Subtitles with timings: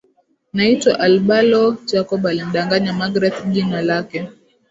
[0.55, 4.19] Naitwa Albalo Jacob alimdanganya magreth jina lake